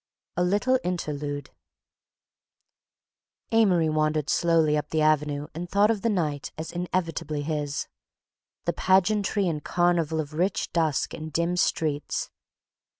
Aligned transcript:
A 0.35 0.43
LITTLE 0.43 0.79
INTERLUDE 0.83 1.51
Amory 3.51 3.87
wandered 3.87 4.31
slowly 4.31 4.75
up 4.75 4.89
the 4.89 5.03
avenue 5.03 5.45
and 5.53 5.69
thought 5.69 5.91
of 5.91 6.01
the 6.01 6.09
night 6.09 6.51
as 6.57 6.71
inevitably 6.71 7.43
his—the 7.43 8.73
pageantry 8.73 9.47
and 9.47 9.63
carnival 9.63 10.19
of 10.19 10.33
rich 10.33 10.71
dusk 10.73 11.13
and 11.13 11.31
dim 11.31 11.55
streets 11.55 12.31